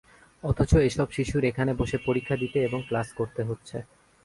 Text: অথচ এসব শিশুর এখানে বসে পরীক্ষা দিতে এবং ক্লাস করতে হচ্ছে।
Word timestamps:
অথচ 0.43 0.71
এসব 0.89 1.07
শিশুর 1.11 1.43
এখানে 1.45 1.71
বসে 1.73 1.97
পরীক্ষা 2.07 2.35
দিতে 2.35 2.57
এবং 2.67 2.79
ক্লাস 2.87 3.07
করতে 3.19 3.41
হচ্ছে। 3.43 3.77